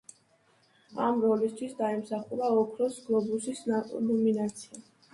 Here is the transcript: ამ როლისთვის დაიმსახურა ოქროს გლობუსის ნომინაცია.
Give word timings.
ამ 1.07 1.21
როლისთვის 1.25 1.77
დაიმსახურა 1.83 2.51
ოქროს 2.65 3.01
გლობუსის 3.07 3.65
ნომინაცია. 3.73 4.87